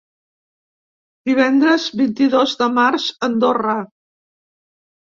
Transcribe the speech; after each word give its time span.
Divendres 1.31 1.85
vint-i-dos 2.01 2.57
de 2.63 2.71
març- 2.81 3.09
Andorra. 3.31 3.79